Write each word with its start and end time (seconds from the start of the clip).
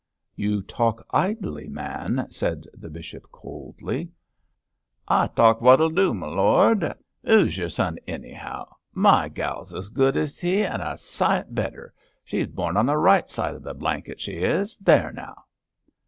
'You 0.35 0.63
talk 0.63 1.05
idly, 1.11 1.67
man,' 1.67 2.25
said 2.31 2.65
the 2.73 2.89
bishop, 2.89 3.27
coldly. 3.31 4.09
'I 5.07 5.27
talk 5.35 5.61
wot'll 5.61 5.91
do, 5.91 6.09
m' 6.09 6.21
lord. 6.21 6.91
Who's 7.23 7.55
yer 7.55 7.69
son, 7.69 7.97
anyhow? 8.07 8.65
My 8.93 9.29
gal's 9.29 9.75
as 9.75 9.89
good 9.89 10.17
as 10.17 10.39
he, 10.39 10.63
an' 10.63 10.81
a 10.81 10.97
sight 10.97 11.53
better. 11.53 11.93
She's 12.23 12.47
born 12.47 12.77
on 12.77 12.87
the 12.87 12.97
right 12.97 13.29
side 13.29 13.53
of 13.53 13.61
the 13.61 13.75
blanket, 13.75 14.19
she 14.19 14.37
is. 14.39 14.75
There 14.77 15.11
now!' 15.13 15.43